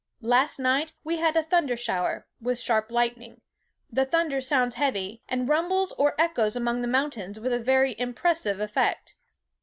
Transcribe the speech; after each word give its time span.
"Last 0.23 0.57
night 0.57 0.93
we 1.03 1.17
had 1.17 1.35
a 1.35 1.43
thunder 1.43 1.77
shower, 1.77 2.25
with 2.41 2.57
sharp 2.59 2.89
lightning. 2.91 3.41
The 3.91 4.03
thunder 4.03 4.41
sounds 4.41 4.73
heavy, 4.73 5.21
and 5.29 5.47
rumbles 5.47 5.91
or 5.91 6.19
echoes 6.19 6.55
among 6.55 6.81
the 6.81 6.87
mountains 6.87 7.39
with 7.39 7.53
a 7.53 7.59
very 7.59 7.95
impressive 7.99 8.59
effect. 8.59 9.15